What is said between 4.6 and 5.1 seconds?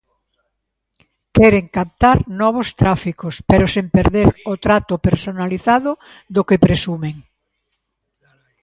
trato